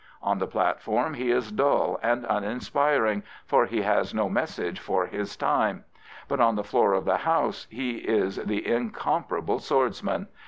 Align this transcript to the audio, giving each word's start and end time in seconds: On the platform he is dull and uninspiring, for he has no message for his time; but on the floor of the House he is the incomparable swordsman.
On 0.23 0.39
the 0.39 0.47
platform 0.47 1.13
he 1.13 1.29
is 1.29 1.51
dull 1.51 1.99
and 2.01 2.25
uninspiring, 2.27 3.21
for 3.45 3.67
he 3.67 3.83
has 3.83 4.15
no 4.15 4.29
message 4.29 4.79
for 4.79 5.05
his 5.05 5.37
time; 5.37 5.83
but 6.27 6.39
on 6.39 6.55
the 6.55 6.63
floor 6.63 6.93
of 6.93 7.05
the 7.05 7.17
House 7.17 7.67
he 7.69 7.97
is 7.97 8.37
the 8.37 8.65
incomparable 8.65 9.59
swordsman. 9.59 10.27